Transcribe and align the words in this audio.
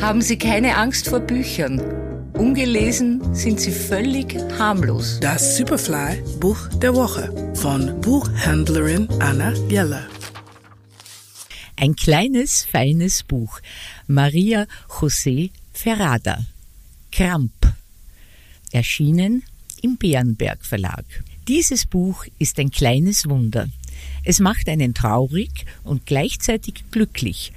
haben 0.00 0.22
Sie 0.22 0.38
keine 0.38 0.76
Angst 0.76 1.08
vor 1.08 1.20
Büchern. 1.20 1.78
Ungelesen 2.32 3.34
sind 3.34 3.60
sie 3.60 3.70
völlig 3.70 4.34
harmlos. 4.58 5.20
Das 5.20 5.58
Superfly 5.58 6.22
Buch 6.40 6.68
der 6.80 6.94
Woche 6.94 7.52
von 7.54 8.00
Buchhändlerin 8.00 9.08
Anna 9.20 9.52
Jeller. 9.68 10.06
Ein 11.76 11.96
kleines, 11.96 12.64
feines 12.64 13.22
Buch. 13.22 13.60
Maria 14.06 14.66
José 14.88 15.50
Ferrada. 15.74 16.46
Kramp. 17.12 17.52
Erschienen 18.72 19.42
im 19.82 19.98
Bärenberg 19.98 20.64
Verlag. 20.64 21.04
Dieses 21.46 21.84
Buch 21.84 22.24
ist 22.38 22.58
ein 22.58 22.70
kleines 22.70 23.28
Wunder. 23.28 23.68
Es 24.24 24.40
macht 24.40 24.68
einen 24.68 24.94
traurig 24.94 25.66
und 25.84 26.06
gleichzeitig 26.06 26.84
glücklich. 26.90 27.52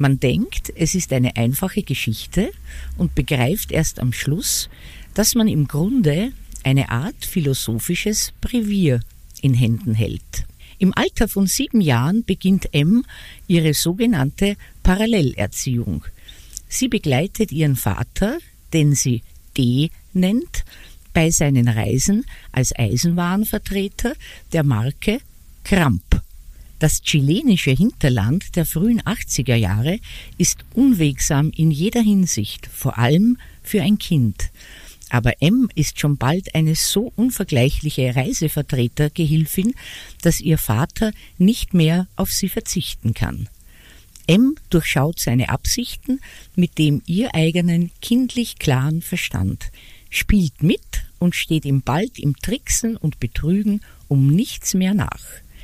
Man 0.00 0.18
denkt, 0.18 0.72
es 0.76 0.94
ist 0.94 1.12
eine 1.12 1.36
einfache 1.36 1.82
Geschichte 1.82 2.52
und 2.96 3.14
begreift 3.14 3.70
erst 3.70 4.00
am 4.00 4.14
Schluss, 4.14 4.70
dass 5.12 5.34
man 5.34 5.46
im 5.46 5.68
Grunde 5.68 6.32
eine 6.64 6.88
Art 6.88 7.22
philosophisches 7.22 8.32
Brevier 8.40 9.00
in 9.42 9.52
Händen 9.52 9.92
hält. 9.92 10.46
Im 10.78 10.96
Alter 10.96 11.28
von 11.28 11.46
sieben 11.46 11.82
Jahren 11.82 12.24
beginnt 12.24 12.72
M 12.72 13.04
ihre 13.46 13.74
sogenannte 13.74 14.56
Parallelerziehung. 14.82 16.06
Sie 16.66 16.88
begleitet 16.88 17.52
ihren 17.52 17.76
Vater, 17.76 18.38
den 18.72 18.94
sie 18.94 19.22
D 19.58 19.90
nennt, 20.14 20.64
bei 21.12 21.30
seinen 21.30 21.68
Reisen 21.68 22.24
als 22.52 22.74
Eisenwarenvertreter 22.74 24.14
der 24.54 24.64
Marke 24.64 25.18
Kramp. 25.62 26.22
Das 26.80 27.02
chilenische 27.02 27.72
Hinterland 27.72 28.56
der 28.56 28.64
frühen 28.64 29.02
80er 29.02 29.54
Jahre 29.54 30.00
ist 30.38 30.64
unwegsam 30.72 31.52
in 31.54 31.70
jeder 31.70 32.00
Hinsicht, 32.00 32.66
vor 32.66 32.96
allem 32.96 33.36
für 33.62 33.82
ein 33.82 33.98
Kind. 33.98 34.50
Aber 35.10 35.42
M 35.42 35.68
ist 35.74 36.00
schon 36.00 36.16
bald 36.16 36.54
eine 36.54 36.74
so 36.74 37.12
unvergleichliche 37.16 38.16
Reisevertretergehilfin, 38.16 39.74
dass 40.22 40.40
ihr 40.40 40.56
Vater 40.56 41.12
nicht 41.36 41.74
mehr 41.74 42.06
auf 42.16 42.32
sie 42.32 42.48
verzichten 42.48 43.12
kann. 43.12 43.50
M 44.26 44.54
durchschaut 44.70 45.20
seine 45.20 45.50
Absichten 45.50 46.18
mit 46.56 46.78
dem 46.78 47.02
ihr 47.04 47.34
eigenen 47.34 47.90
kindlich 48.00 48.58
klaren 48.58 49.02
Verstand, 49.02 49.70
spielt 50.08 50.62
mit 50.62 50.80
und 51.18 51.34
steht 51.34 51.66
ihm 51.66 51.82
bald 51.82 52.18
im 52.18 52.36
Tricksen 52.36 52.96
und 52.96 53.20
Betrügen 53.20 53.82
um 54.08 54.28
nichts 54.28 54.72
mehr 54.72 54.94
nach. 54.94 55.20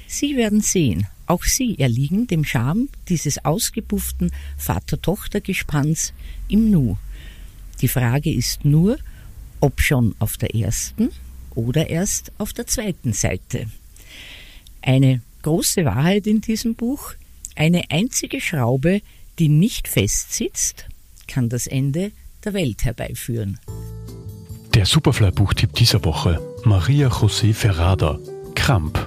Sie 0.07 0.37
werden 0.37 0.61
sehen, 0.61 1.07
auch 1.27 1.45
Sie 1.45 1.79
erliegen 1.79 2.27
dem 2.27 2.45
Charme 2.45 2.89
dieses 3.09 3.45
ausgepufften 3.45 4.31
Vater-Tochter-Gespanns 4.57 6.13
im 6.49 6.71
Nu. 6.71 6.97
Die 7.81 7.89
Frage 7.89 8.33
ist 8.33 8.65
nur, 8.65 8.99
ob 9.61 9.81
schon 9.81 10.15
auf 10.19 10.37
der 10.37 10.55
ersten 10.55 11.11
oder 11.55 11.89
erst 11.89 12.33
auf 12.39 12.53
der 12.53 12.67
zweiten 12.67 13.13
Seite. 13.13 13.67
Eine 14.83 15.21
große 15.43 15.85
Wahrheit 15.85 16.27
in 16.27 16.41
diesem 16.41 16.75
Buch, 16.75 17.15
eine 17.57 17.91
einzige 17.91 18.41
Schraube, 18.41 19.03
die 19.39 19.49
nicht 19.49 19.89
festsitzt, 19.89 20.87
kann 21.27 21.49
das 21.49 21.67
Ende 21.67 22.13
der 22.45 22.55
Welt 22.55 22.85
herbeiführen. 22.85 23.59
Der 24.75 24.87
Superfly-Buchtipp 24.87 25.73
dieser 25.75 26.05
Woche: 26.05 26.41
Maria 26.65 27.09
José 27.09 27.53
Ferrada, 27.55 28.19
Kramp, 28.55 29.07